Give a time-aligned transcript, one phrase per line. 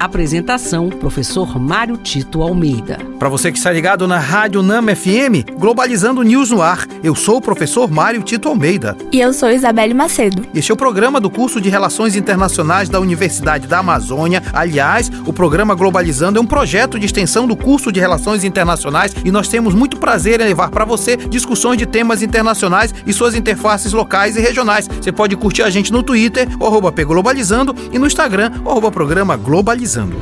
[0.00, 2.96] Apresentação: Professor Mário Tito Almeida.
[3.18, 7.36] Para você que está ligado na Rádio Nama FM, Globalizando News no ar, eu sou
[7.36, 8.96] o professor Mário Tito Almeida.
[9.12, 10.46] E eu sou Isabelle Macedo.
[10.54, 14.42] Este é o programa do curso de Relações Internacionais da Universidade da Amazônia.
[14.54, 19.30] Aliás, o programa Globalizando é um projeto de extensão do curso de Relações Internacionais e
[19.30, 23.92] nós temos muito prazer em levar para você discussões de temas internacionais e suas interfaces
[23.92, 24.88] locais e regionais.
[24.88, 29.89] Você pode curtir a gente no Twitter, arroba Globalizando, e no Instagram, arroba Programa Globalizando.
[29.90, 30.20] Globalizando.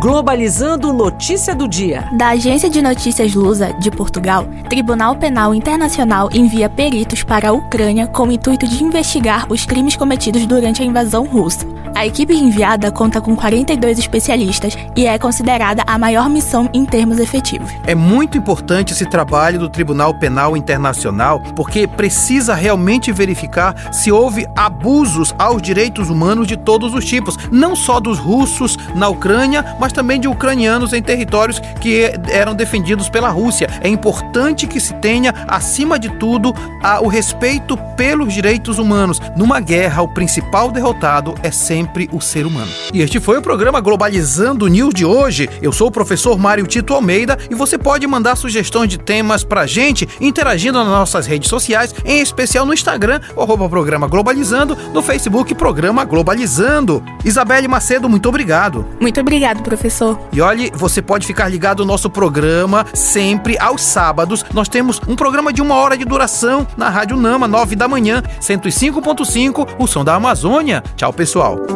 [0.00, 2.08] Globalizando notícia do dia.
[2.16, 8.06] Da Agência de Notícias Lusa, de Portugal, Tribunal Penal Internacional envia peritos para a Ucrânia
[8.06, 11.66] com o intuito de investigar os crimes cometidos durante a invasão russa.
[11.96, 17.18] A equipe enviada conta com 42 especialistas e é considerada a maior missão em termos
[17.18, 17.70] efetivos.
[17.86, 24.46] É muito importante esse trabalho do Tribunal Penal Internacional porque precisa realmente verificar se houve
[24.54, 29.90] abusos aos direitos humanos de todos os tipos, não só dos russos na Ucrânia, mas
[29.90, 33.70] também de ucranianos em territórios que eram defendidos pela Rússia.
[33.80, 36.54] É importante que se tenha, acima de tudo,
[37.00, 39.18] o respeito pelos direitos humanos.
[39.34, 42.70] Numa guerra, o principal derrotado é sempre sempre o ser humano.
[42.92, 45.48] E este foi o programa Globalizando News de hoje.
[45.62, 49.66] Eu sou o professor Mário Tito Almeida e você pode mandar sugestões de temas pra
[49.66, 55.54] gente interagindo nas nossas redes sociais, em especial no Instagram, arroba programa Globalizando, no Facebook
[55.54, 57.02] Programa Globalizando.
[57.24, 58.84] Isabelle Macedo, muito obrigado.
[59.00, 60.18] Muito obrigado, professor.
[60.32, 64.44] E olhe, você pode ficar ligado no nosso programa sempre aos sábados.
[64.52, 68.22] Nós temos um programa de uma hora de duração na Rádio Nama, 9 da manhã,
[68.40, 70.82] 105.5, o som da Amazônia.
[70.96, 71.75] Tchau, pessoal.